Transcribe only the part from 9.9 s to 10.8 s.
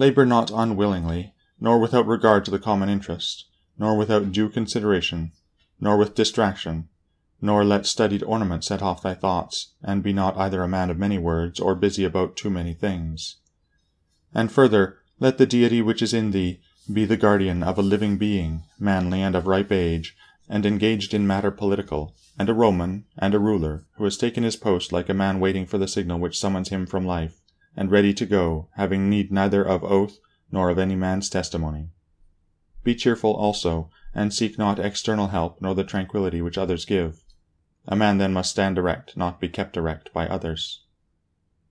be not either a